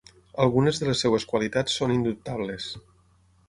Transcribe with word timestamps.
Algunes 0.45 0.79
de 0.83 0.87
les 0.87 1.03
seves 1.05 1.27
qualitats 1.33 1.77
són 1.83 1.95
indubtables. 1.99 2.69